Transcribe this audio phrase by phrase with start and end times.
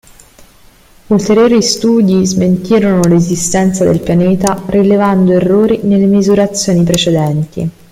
[1.09, 7.69] Ulteriori studi smentirono l'esistenza del pianeta rilevando errori nelle misurazioni precedenti.